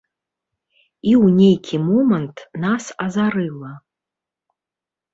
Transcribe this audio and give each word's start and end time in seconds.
І 1.09 1.13
ў 1.23 1.35
нейкі 1.41 1.75
момант 1.91 2.37
нас 2.67 2.83
азарыла. 3.09 3.71